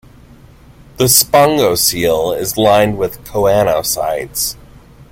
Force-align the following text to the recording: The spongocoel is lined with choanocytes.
The 0.97 1.03
spongocoel 1.03 2.35
is 2.35 2.57
lined 2.57 2.97
with 2.97 3.23
choanocytes. 3.23 4.55